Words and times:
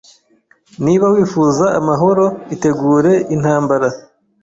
Niba 0.85 1.05
wifuza 1.13 1.65
amahoro, 1.79 2.25
itegure 2.55 3.11
intambara. 3.35 3.87